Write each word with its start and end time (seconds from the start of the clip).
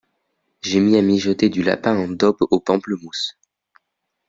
J’ai 0.63 0.79
mis 0.79 0.97
à 0.97 1.03
mijoter 1.03 1.49
du 1.49 1.61
lapin 1.61 1.95
en 1.95 2.07
daube 2.07 2.47
aux 2.49 2.59
pamplemousses. 2.59 3.37